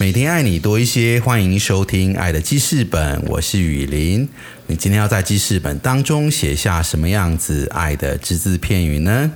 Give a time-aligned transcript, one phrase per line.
[0.00, 4.26] 每天爱你多一些，欢迎收听《爱的记事本》，我是雨林。
[4.66, 9.30] 你今天要在记事本当中写下什么样子爱的只字片语呢？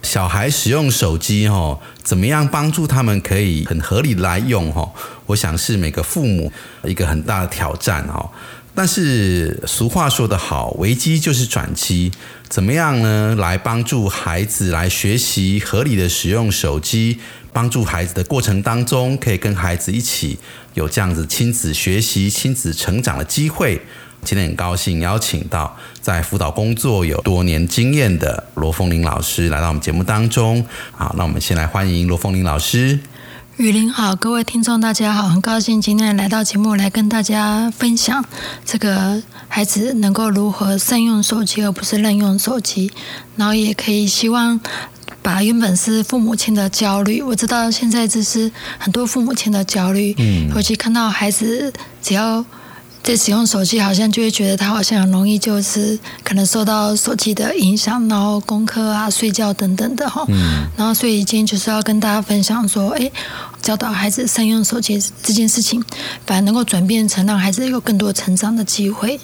[0.00, 4.90] 小孩使用手机，哈，怎么样帮助他们可以很合理来用，哈？
[5.26, 6.50] 我想是每个父母
[6.84, 8.30] 一个很大的挑战，哈。
[8.74, 12.10] 但是俗话说得好，危机就是转机。
[12.48, 13.34] 怎么样呢？
[13.36, 17.18] 来帮助孩子来学习合理的使用手机，
[17.52, 20.38] 帮助孩子的过程当中，可以跟孩子一起
[20.74, 23.80] 有这样子亲子学习、亲子成长的机会。
[24.24, 30.64] 今天很高兴邀请到在辅导工作有多年经验的罗凤玲老师来到我们节目当中。
[30.92, 32.98] 好，那我们先来欢迎罗凤玲老师。
[33.62, 38.24] 雨林好，各位听众大家好，很高兴今天来到节目来跟大家分享
[38.64, 42.90] 这个孩子能够如何善用手机，而不是滥用手机，
[43.36, 44.58] 然后也可以希望
[45.22, 52.44] 把原本是父母亲的焦虑，我知道现在这是很多父母亲的焦虑，嗯，尤其看到孩子只要。
[53.02, 60.24] 在使用手机，好像就会觉得他好像很容易，就是可能受到手机的影响，然后功课啊、睡觉等等的哈。
[60.28, 60.64] 嗯。
[60.76, 63.10] 然后，所以今天就是要跟大家分享说，哎，
[63.60, 65.82] 教导孩子善用手机这件事情，
[66.26, 69.18] 反而能够转变成让孩子有更多成长的机会。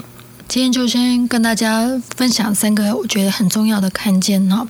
[0.48, 4.66] 今天就先跟大家分享三个我觉得很重要的看见哈。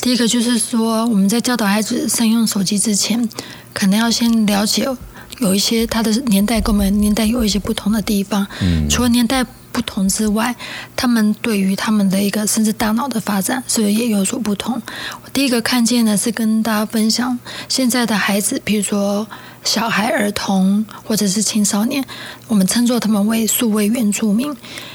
[0.00, 3.26] 第一个就是说，我们在教导孩子善用手机之前，
[3.72, 4.86] 可能要先了解。
[5.42, 8.46] 有一些他的年代跟我们年代有一些不同的地方，
[8.88, 10.54] 除了年代不同之外，
[10.94, 14.80] 他们对于他们的一个甚至大脑的发展，是不是也有所不同？
[15.24, 17.38] 我第一个看见的是跟大家分享，
[17.68, 19.26] 现在的孩子，比如说
[19.64, 22.04] 小孩、儿童或者是青少年，
[22.46, 24.54] 我们称作他们为数位原住民，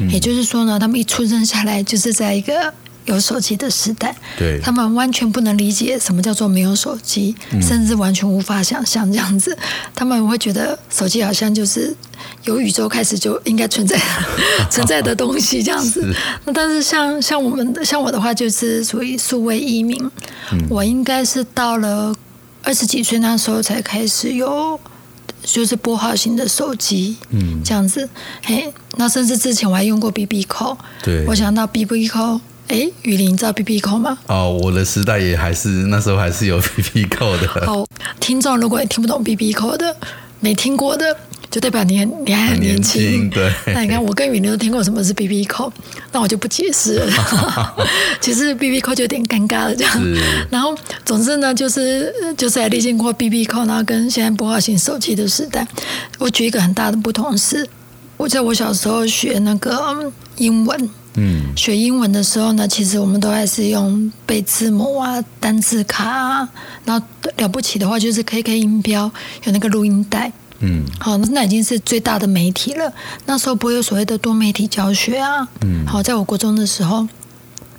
[0.09, 2.73] 也就是说呢，他们一出生下来就是在一个。
[3.07, 9.57] 有手机的时代，对，他们完全不能理解什么叫做没有手机，甚至完全无法想象这样子。
[9.95, 11.95] 他们会觉得手机好像就是
[12.43, 13.99] 由宇宙开始就应该存在
[14.69, 16.13] 存在的东西这样子。
[16.45, 19.97] 那但是像像我们的像我的话，就是属于数位移民。
[20.69, 22.13] 我应该是到了
[22.63, 24.79] 二十几岁那时候才开始有，
[25.43, 28.07] 就是拨号型的手机，嗯，这样子。
[28.43, 32.39] 嘿，那甚至之前我还用过 BB 扣，对，我想到 BB 扣。
[32.67, 34.17] 哎，雨林，你知道 B B 扣吗？
[34.27, 37.47] 哦，我的时代也还是那时候还是有 B B 扣的。
[37.65, 37.85] 好，
[38.19, 39.95] 听众如果听不懂 B B 扣的，
[40.41, 41.15] 没听过的，
[41.49, 43.29] 就代表你你还很年轻。
[43.29, 43.49] 对。
[43.67, 45.71] 那你看，我跟雨林都听过什么是 B B 扣，
[46.11, 47.13] 那我就不解释了。
[48.19, 49.93] 其实 B B 扣就有点尴尬了，这样。
[50.51, 55.65] 然后，总之呢，就是就是历经过 B B 扣，然后跟现在拨号型手机的时代，
[56.19, 57.65] 我举一个很大的不同是，
[58.17, 60.89] 我在我小时候学那个英文。
[61.19, 66.47] 嗯，学英文的时候呢，其实我们都还是用背字母啊、单字卡啊，
[66.85, 67.07] 然后
[67.37, 69.11] 了不起的话就是 KK 音标，
[69.43, 70.31] 有那个录音带。
[70.59, 72.93] 嗯，好，那已经是最大的媒体了。
[73.25, 75.47] 那时候不会有所谓的多媒体教学啊。
[75.61, 77.07] 嗯，好，在我国中的时候，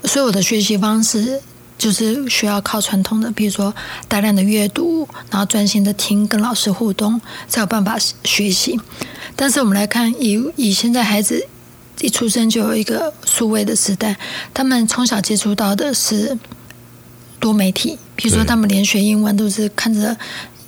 [0.03, 1.41] 所有的学习方式
[1.79, 3.73] 就是需要靠传统的，比如说
[4.09, 8.81] 大量的阅读，然后专心的听，跟老师互动，才有办法学习。
[9.37, 11.47] 但是我们来看，以以现在孩子。
[12.01, 14.17] 一出生就有一个数位的时代，
[14.55, 16.37] 他们从小接触到的是
[17.41, 20.17] 多媒体，比如说他们连学英文都是看着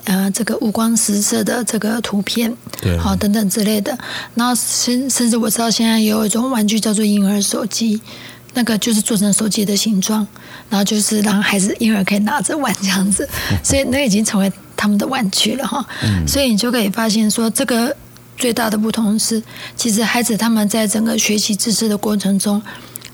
[0.04, 2.52] 呃这个五光十色的这个图片，
[2.98, 3.96] 好等等之类的。
[4.34, 8.00] 然后甚甚至我知道现在也有一种玩具叫做婴儿手机，
[8.54, 10.26] 那个就是做成手机的形状，
[10.68, 13.28] 然后就是让孩子婴儿可以拿着玩这样子，
[13.62, 15.86] 所以那已经成为他们的玩具了哈。
[16.26, 17.96] 所以你就可以发现说这个。
[18.40, 19.42] 最大的不同是，
[19.76, 22.62] 其实孩子他们在整个学习知识的过程中，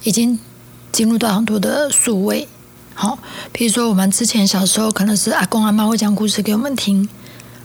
[0.05, 0.39] 已经
[0.93, 2.47] 进入到很多的数位。
[2.95, 3.19] 好，
[3.53, 7.09] 比如说我们之前小时候可能是阿公阿妈会讲故事给我们听，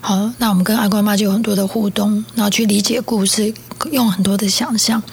[0.02, 3.54] 好，那我们跟阿公阿妈就有很多的互动，然后去理解故事，
[3.92, 5.04] 用很多的想象。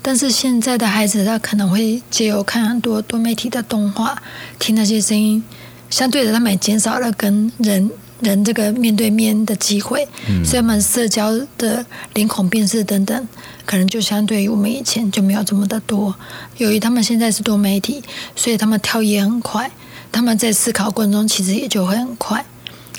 [0.00, 4.22] 但是现在的孩子，他可能会借由看很多多媒体的动画，
[4.58, 5.44] 听那些声音，
[5.90, 7.90] 相对的，他们也减少了跟人。
[8.20, 10.06] 人这个面对面的机会，
[10.44, 11.84] 所以我们社交的
[12.14, 13.28] 脸孔辨识等等，
[13.64, 16.14] 可能就相对于我们以前就没有这么的多。
[16.56, 18.02] 由于他们现在是多媒体，
[18.34, 19.70] 所以他们跳也很快，
[20.10, 22.44] 他们在思考过程中其实也就会很快。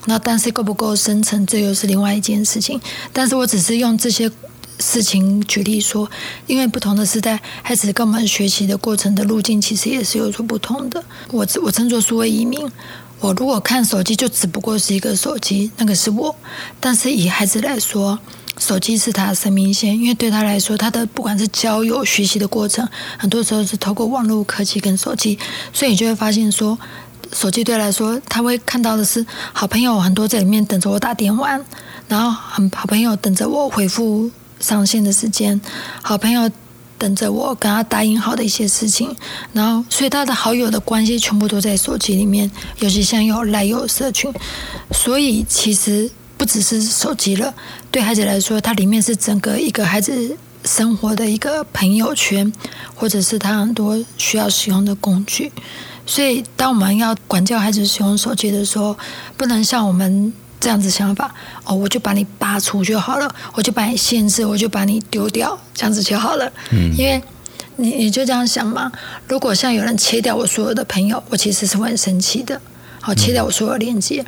[0.05, 2.79] 那但是够不够深层，这又是另外一件事情。
[3.11, 4.31] 但是我只是用这些
[4.79, 6.09] 事情举例说，
[6.45, 11.03] 因为不同的时代，孩子跟我们学习的过程的路径其实也是有所不同的。
[11.31, 12.65] 我我称作数位移民，
[13.19, 16.35] 我如果看手机就只不过是一个手机，那个是我。
[16.79, 18.19] 但是以孩子来说，
[18.57, 22.87] 手机是他的生命线，因为对他来说，他的不管是交友、学习的过程，
[23.17, 25.37] 很多时候是透过网络科技跟手机，
[25.73, 26.77] 所以你就会发现说，
[27.33, 31.59] 手机对他来说，他会看到的是好朋友很多在里面等着我打电话，
[32.07, 34.29] 然后很好朋友等着我回复。
[34.59, 35.61] 上线的时间，
[36.01, 36.49] 好朋友
[36.97, 39.15] 等着我跟他答应好的一些事情，
[39.53, 42.49] 然后所以他的好友的关系全部都在手机里面，
[42.79, 44.31] 尤其像有来有社群，
[44.91, 47.53] 所以其实不只是手机了，
[47.91, 52.51] 对孩子来说，它里面是整个一个孩子生活的一个朋友圈，
[52.95, 55.51] 或者是他很多需要使用的工具。
[56.05, 58.97] 所以当我们要管教孩子使用手机的时候，
[59.35, 60.33] 不能像我们。
[60.59, 61.33] 这样子想法
[61.63, 66.51] 哦，我就把你拔除就好了，我就把你限制，我就把你丢掉，这样子就好了。
[66.71, 67.21] 嗯，因为
[67.75, 68.92] 你你就这样想嘛。
[69.27, 72.59] 如果像有人切掉我所有的朋友，我其实是会很生气的。
[73.00, 74.25] 好，切掉我所有链接，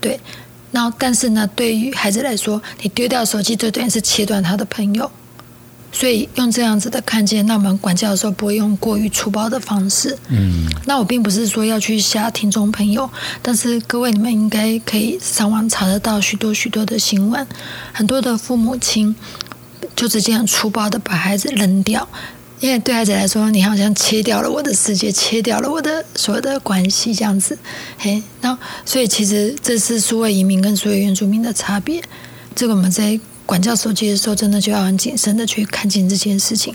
[0.00, 0.18] 对。
[0.72, 5.10] 然后，但是呢，对于孩子来说，你丢掉手机，就等于是切断他的朋友。
[5.94, 10.16] 所以用这样子的看见，那我们管教的时候不会用过于粗暴的方式。
[10.28, 13.08] 嗯，那我并不是说要去吓听众朋友，
[13.42, 17.46] 但是各位你们应该可以上网查得到许多许多的新闻，
[17.92, 19.14] 很多的父母亲
[19.94, 22.08] 就直接很粗暴的把孩子扔掉，
[22.60, 27.58] 因为对孩子来说，你好像切掉了我的世界，切掉了我的所有的关系这样子。
[27.98, 28.56] 嘿，那
[28.86, 32.02] 所以其实这是数位移民跟数位原住民的差别，
[32.56, 33.20] 这个我们在。
[33.46, 36.74] 管教手机的时候，真的就要很谨慎的去看清这件事情，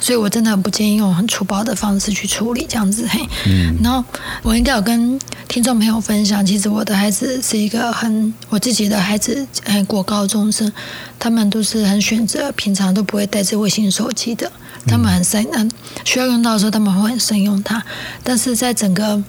[0.00, 3.06] 所以我真的很不建议用很粗暴的方式去处理这样子。
[3.08, 4.04] 嘿，嗯，然后
[4.42, 5.18] 我应该有跟
[5.48, 10.72] 听众朋友分享，其实我的孩子是一个很我自己的孩子，哎，国高中生，
[11.18, 14.50] 他们都是很选择，平常都不会带智慧型手机的，
[14.86, 15.70] 他们很善，嗯，
[16.04, 17.84] 需要用到的时候，他们会很善用它，
[18.22, 19.22] 但是在整个。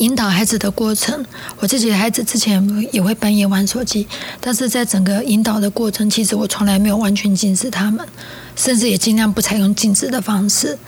[0.00, 1.24] 引导孩子的过程，
[1.58, 4.06] 我自己的孩子之前也会半夜玩手机，
[4.40, 8.06] 但是在整个引导的过程，其实我从来没有完全禁止他们，
[8.56, 10.78] 甚至也尽量不采用禁止的方式，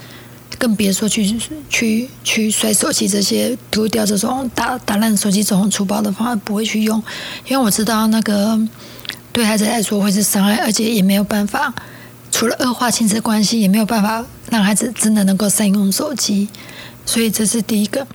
[0.57, 1.39] 更别说去
[1.69, 7.01] 去去摔手机这些丢掉这种打打烂手机这种粗暴的方法不会去用，
[7.47, 8.59] 因为我知道那个
[9.31, 11.71] 对孩子来说会是伤害，而且也没有办法，
[12.31, 16.47] 除了恶化亲子关系，也没有办法让孩子真的能够善用手机，
[17.05, 18.07] 所以这是第一个。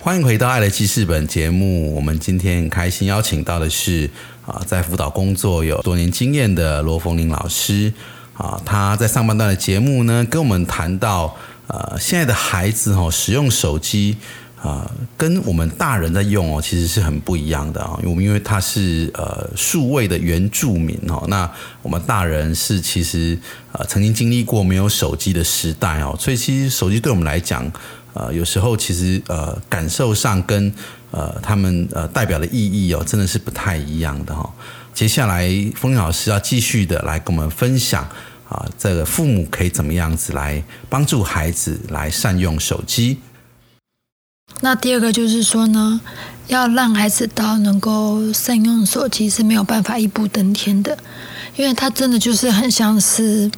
[0.00, 1.92] 欢迎回到《爱的记事本》节目。
[1.92, 4.08] 我们今天很开心邀请到的是
[4.46, 7.92] 啊，在辅导工作有多年经验的罗凤玲老师
[8.34, 8.62] 啊。
[8.64, 11.36] 他在上半段的节目呢，跟我们谈到
[11.66, 14.16] 呃，现在的孩子哦，使用手机
[14.62, 17.96] 啊，跟我们大人在用哦，其实是很不一样的啊。
[17.98, 21.50] 因为我们因为他是呃数位的原住民哦，那
[21.82, 23.36] 我们大人是其实
[23.72, 27.70] 呃曾经经历过没有手机的时代哦，所以其实手机对我们来讲。
[28.18, 30.72] 呃，有时候其实呃，感受上跟
[31.12, 34.52] 呃他们呃代表的意义哦，真的是不太一样的哈。
[34.92, 38.02] 接下来，风老师要继续的来跟我们分享
[38.48, 43.18] 啊，这个父母可以怎么样子来帮助孩子来善用手机。
[44.60, 46.00] 那第二个就是说呢，
[46.48, 50.98] 要让孩子到能够善用手机是没有办法一步登天的，
[51.54, 53.48] 因为他真的就是很像是。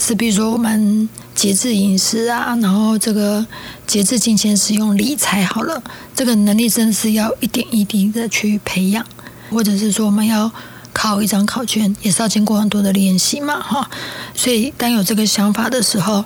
[0.00, 3.46] 是，比如说我们节制饮食啊，然后这个
[3.86, 5.80] 节制金钱使用理财好了，
[6.12, 9.06] 这个能力真的是要一点一滴的去培养，
[9.48, 10.50] 或者是说我们要
[10.92, 13.88] 考一张考卷，也是要经过很多的练习嘛，哈。
[14.34, 16.24] 所以当有这个想法的时候，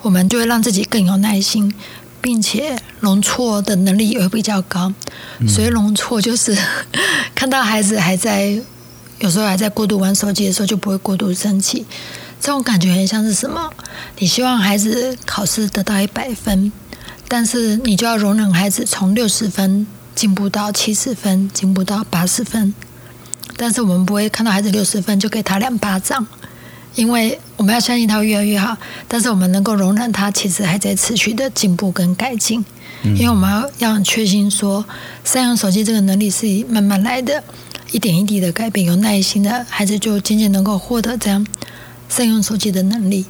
[0.00, 1.70] 我们就会让自己更有耐心，
[2.22, 4.90] 并且容错的能力也会比较高。
[5.46, 6.56] 所以容错就是
[7.36, 8.58] 看到孩子还在
[9.18, 11.84] 有时候还在过度玩手机的时候，就不会过度生气。
[12.44, 13.70] 这种感觉很像是什么？
[14.18, 16.70] 你希望孩子考试得到一百分，
[17.26, 22.74] 但是你就要容忍孩子从六十分进步到七十分，进步到八十分。
[23.56, 26.26] 但是我们不会看到孩子六十分就给他两巴掌，
[26.94, 28.76] 因为我们要相信他会越来越好。
[29.08, 32.62] 但是我们能够容忍他其实还在持续的进步跟改进，
[33.04, 34.84] 因为我们要要很确信说，
[35.24, 37.42] 善用手机这个能力是慢慢来的，
[37.90, 41.46] 一点一滴的改变，有耐心的孩子就渐渐能够获得这样。
[42.14, 43.26] 善用手机的能力，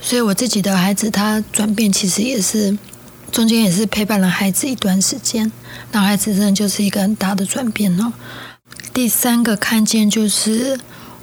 [0.00, 2.78] 所以我自己的孩子他转变其实也是
[3.30, 5.52] 中间也是陪伴了孩子一段时间，
[5.90, 8.14] 那孩子真的就是一个很大的转变哦。
[8.94, 10.80] 第三个看见就是。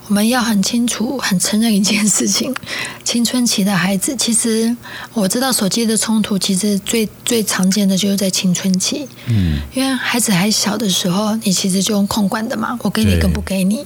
[0.09, 2.51] 我们要很清楚、很承认一件事情：
[3.05, 4.75] 青春期的孩子，其实
[5.13, 9.07] 我知道手机的冲突，其实最最常见的就是在青春期。
[9.27, 13.85] 嗯，因为孩子还小的时候，你其实就用控管的嘛，我给你跟不给你。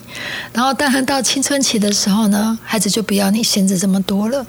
[0.53, 4.45] 然后，当然到青春期的时候呢，孩子就不要你限制这么多了，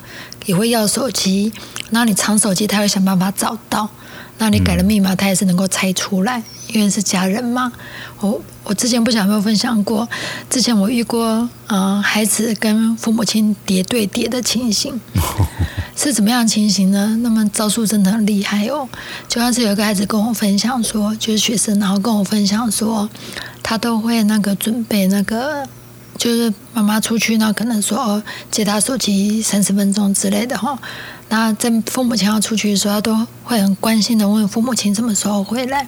[0.46, 1.52] 也会要手机。
[1.90, 3.90] 然后你藏手机，他会想办法找到。
[4.38, 7.72] 那你改了密码，他也是能够猜出来，因为是家人嘛。
[8.20, 10.08] 我我之前不想没有分享过，
[10.50, 15.00] 之前我遇过，嗯，孩子跟父母亲叠对叠的情形，
[15.96, 17.16] 是怎么样情形呢？
[17.22, 18.88] 那么招数真的很厉害哦。
[19.28, 23.08] 就像是有一个孩子跟我分享说，就是学生，然后跟我分享说，
[23.62, 25.64] 他都会那个准备那个，
[26.18, 30.76] 就是妈妈出去，那可能说接他手机三十分钟之类的哈。
[31.34, 35.84] 那在父母亲要出去的时候，他都会很关心的问父母亲什么时候回来。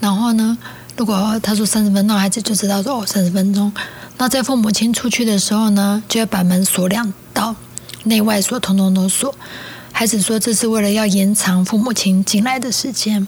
[0.00, 0.58] 然后呢，
[0.98, 3.72] 如果他说三十分钟，孩子就知道说哦三十分钟。
[4.18, 7.56] 那在父母亲出去的时候呢，就会把门锁两道，
[8.04, 9.34] 内外锁通通都锁。
[9.92, 13.26] 孩子说这是为了要延长父母亲进来的时间。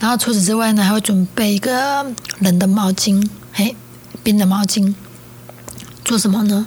[0.00, 2.04] 然后除此之外呢，还会准备一个
[2.40, 3.76] 冷的毛巾，嘿，
[4.24, 4.92] 冰的毛巾，
[6.08, 6.66] 做什么呢？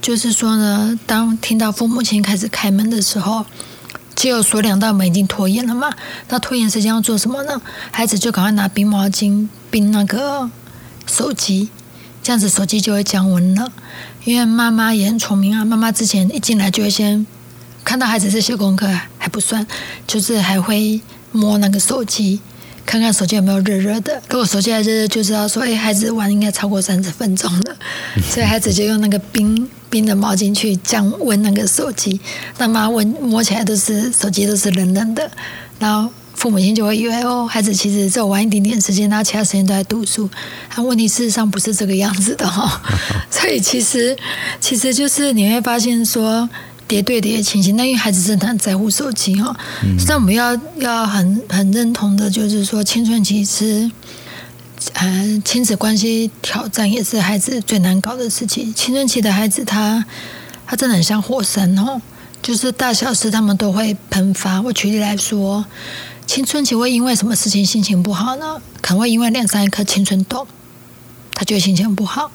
[0.00, 3.44] 就是说呢，当听到父母亲开始开门的时候，
[4.14, 5.90] 只有锁两道门已经拖延了嘛？
[6.28, 7.60] 那拖延时间要做什么呢？
[7.90, 10.48] 孩子就赶快拿冰毛巾冰那个
[11.04, 11.68] 手机，
[12.22, 13.72] 这样子手机就会降温了。
[14.22, 17.26] 因为妈妈也很聪明啊，妈妈之前一进来就会先
[17.82, 18.86] 看到孩子在写功课
[19.18, 19.66] 还不算，
[20.06, 21.00] 就是还会
[21.32, 22.40] 摸那个手机。
[22.86, 27.76] 看看手机有没有热热的，如果手机还热热，就知道说，哎，孩子玩应该超过三十分钟了，
[28.30, 32.20] 所以孩子就用那个冰冰的毛巾去降温那个手机，
[32.58, 35.28] 那妈温摸起来都是手机都是冷冷的，
[35.80, 40.30] 然后父母亲就会以为哦，孩子其实只有玩一点点时间，然后其他时间都在读书，
[40.74, 42.80] 但问题事实上不是这个样子的哈，
[43.30, 44.16] 所以其实
[44.60, 46.48] 其实就是你会发现说。
[46.88, 49.54] 叠对叠的情形，那因为孩子真的很在乎手机哈。
[50.06, 53.90] 但我们要要很很认同的，就是说青春期是，
[54.92, 58.72] 呃，亲子关系挑战也是孩子最难搞的事情。
[58.72, 60.04] 青春期的孩子，他
[60.64, 62.00] 他真的很像火山哦，
[62.40, 64.62] 就是大小事他们都会喷发。
[64.62, 65.64] 我举例来说，
[66.24, 68.60] 青春期会因为什么事情心情不好呢？
[68.80, 70.46] 可能会因为脸上一颗青春痘，
[71.34, 72.30] 他觉得心情不好。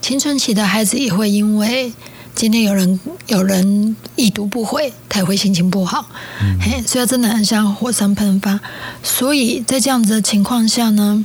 [0.00, 1.92] 青春期的孩子也会因为。
[2.34, 6.06] 今天有人有人已读不回，他也会心情不好，
[6.60, 8.58] 嘿，所以真的很像火山喷发。
[9.02, 11.24] 所以在这样子的情况下呢，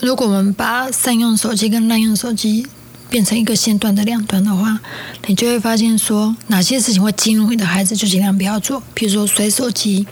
[0.00, 2.66] 如果我们把善用手机跟滥用手机
[3.08, 4.80] 变成一个线段的两端的话，
[5.26, 8.82] 你就会发现说，哪些事情会激怒你的孩子，就尽量不要做。
[8.94, 10.06] 比如说，摔手机，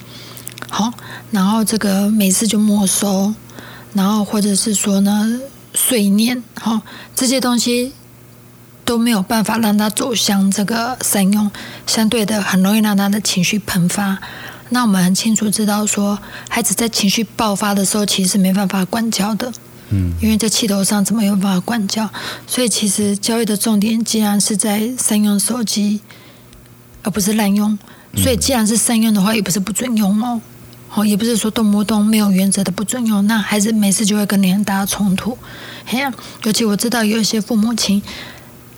[0.68, 0.92] 好，
[1.32, 3.34] 然后这个每次就没收，
[3.92, 5.40] 然后或者是说呢
[5.74, 6.80] 碎念，好
[7.14, 7.92] 这些东西
[8.86, 11.50] 都没有办法让他走向这个善用，
[11.88, 14.16] 相对的很容易让他的情绪喷发。
[14.70, 19.52] 那我们很清楚知道说，孩子在情绪爆发的时候，其实是没办法管教的。
[19.90, 22.08] 嗯，因为在气头上怎么有办法管教？
[22.46, 26.00] 所以其实教育的重点，既然是在善用手机，
[27.02, 27.76] 而不是滥用。
[28.16, 30.40] 所以既然是善用的话，也不是不准用哦。
[30.94, 35.36] 哦，也不是说动不动没有原则的不准用，那孩子每次就会跟你很大的冲突。
[35.84, 36.12] 嘿呀，
[36.44, 38.02] 尤其我知道有一些父母亲。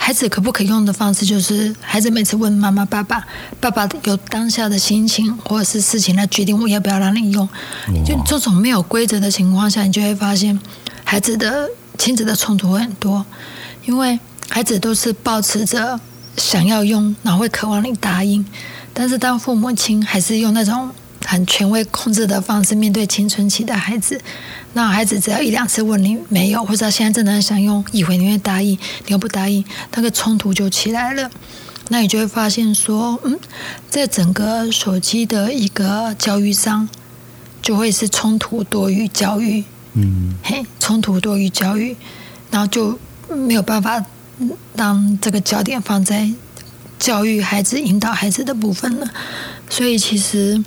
[0.08, 3.22] 孩子可不可以用的方式，就是孩子每次问妈妈、爸爸，
[3.60, 7.46] 爸爸有当下的心情或者是事情来决定我要不要让你用。
[8.06, 10.58] 就这种没有规则的情况下，你就会发现
[11.04, 13.22] 孩子的亲子的冲突会很多，
[13.84, 16.00] 因为孩子都是保持着
[16.38, 18.42] 想要用，然后会渴望你答应，
[18.94, 20.88] 但是当父母亲还是用那种。
[21.30, 24.18] 很权威控制的方式面对青春期的孩子，
[24.72, 28.70] 那孩子只要一两次问你没有，或者现在真的很想用，以为你会答应，
[29.04, 29.62] 你又不答应，
[29.94, 31.30] 那个冲突就起来了。
[31.90, 33.38] 那你就会发现说，嗯，
[33.90, 36.88] 在整个手机的一个教育上，
[37.60, 39.62] 就会是冲突多于教育，
[39.92, 41.94] 嗯，嘿，冲突多于教育，
[42.50, 44.02] 然后就没有办法
[44.74, 46.30] 让这个焦点放在
[46.98, 49.06] 教育孩子、引导孩子的部分了。
[49.68, 50.64] 所以其实。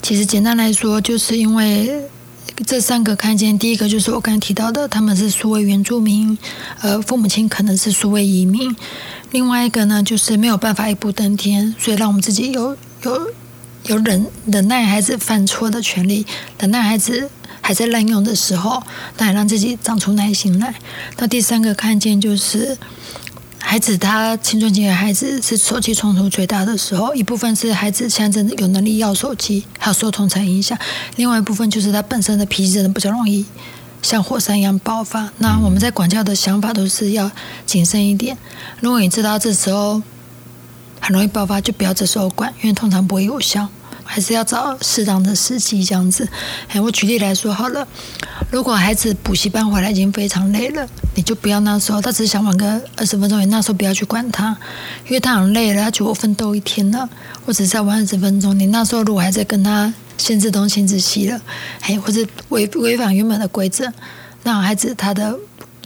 [0.00, 2.02] 其实简单来说，就是因为
[2.66, 6.38] 这三个看见，第一个就是我刚才提到的，他们是数位原住民，
[6.80, 8.74] 呃，父母亲可能是数位移民；
[9.32, 13.30] 另外一个呢，就是没有办法一步登天，所以让我们自己有有
[13.86, 16.24] 有忍忍耐孩子犯错的权利，
[16.58, 17.28] 忍耐孩子
[17.60, 18.82] 还在滥用的时候，
[19.18, 20.74] 那也让自己长出耐心来。
[21.18, 22.78] 那第三个看见就是。
[23.70, 30.74] 孩子他青春期的孩子是手机冲突最大的时候，一部分是孩子现在真的有能力要手机，还有受同才影响；
[31.16, 33.44] 另外一部分就是他本身的脾气真的比较容易
[34.00, 35.30] 像火山一样爆发。
[35.36, 37.30] 那我们在管教的想法都是要
[37.66, 38.38] 谨慎一点。
[38.80, 40.02] 如果你知道这时候
[40.98, 43.68] 很容易爆发，就不要这时候管，因为通常不会有效。
[44.10, 46.26] 还是要找适当的时机这样子。
[46.68, 47.86] 哎，我举例来说好了，
[48.50, 54.56] 如果孩子补习班回来已经非常累了，你就不要那时候，他只是想玩个二十分钟，你那时候不要去管他，
[55.04, 57.06] 因为他很累了，他觉得我奋斗一天了，
[57.44, 61.38] 我只是在玩二十分钟，你那时候如果还在跟他限制东限制西了，
[61.82, 63.92] 哎，或者违违反原本的规则，
[64.44, 65.38] 那孩子他的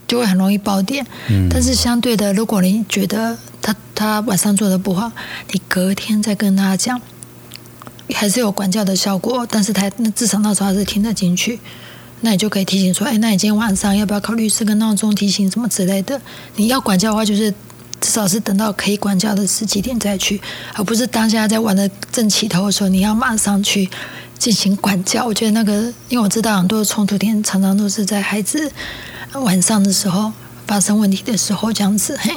[0.06, 1.04] 就会很容易爆点。
[1.28, 1.48] 嗯。
[1.50, 5.10] 但是相对的，如果你觉得他他晚上做的不好，
[5.50, 7.00] 你隔天再跟他讲。
[8.14, 11.58] 还是有管教的效果，但是他那至少那时候还是听得进去，
[12.20, 16.20] 那你就可以提醒说，哎，那你今天晚上要不要考虑设个闹钟提醒什么之类的？
[16.56, 17.50] 你要管教的话，就是
[18.00, 20.40] 至少是等到可以管教的十几点再去，
[20.74, 23.88] 而不是当下在玩的正起头的时候，你要马上去
[24.38, 25.24] 进行管教。
[25.24, 28.70] 我觉得那个，因为我知道很多的冲突点常常都是在孩子
[29.34, 30.32] 晚上的时候
[30.66, 32.18] 发生问题的时候这样子。
[32.20, 32.32] 嘿，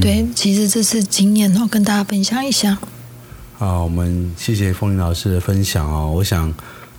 [0.00, 2.78] 对，其实这是经验哦，跟大家分享一下。
[3.60, 6.10] 啊，我们谢谢风铃老师的分享哦。
[6.10, 6.50] 我想，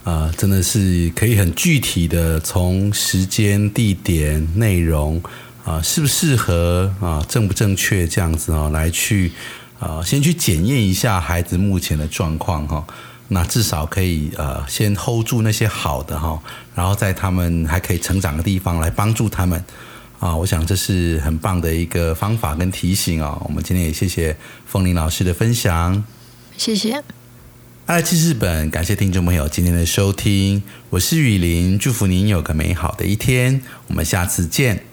[0.04, 5.20] 呃，真的是可以很具体的从时间、地点、内容
[5.64, 9.32] 啊，适不适合啊，正不正确这样子哦，来去
[9.80, 12.86] 啊，先去检验一下孩子目前的状况哈。
[13.26, 16.40] 那至少可以呃，先 hold 住那些好的哈，
[16.76, 19.60] 然后在他们还可以成长的地方来帮助他们
[20.20, 20.36] 啊。
[20.36, 23.42] 我想这是很棒的一个方法跟提醒哦。
[23.48, 26.04] 我们今天也谢谢风铃老师的分享。
[26.62, 27.02] 谢谢，
[27.86, 34.84] 爱去日本，感谢听众朋友今天的收听，我是雨林，祝福您有个美好的一天，我们下次见。